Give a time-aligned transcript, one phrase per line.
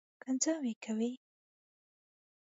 [0.23, 1.11] کنځاوې کوي.